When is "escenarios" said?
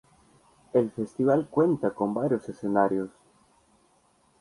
2.49-3.11